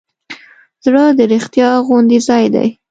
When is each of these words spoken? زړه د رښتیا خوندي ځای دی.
زړه 0.85 1.03
د 1.17 1.19
رښتیا 1.33 1.69
خوندي 1.85 2.19
ځای 2.27 2.45
دی. 2.53 2.67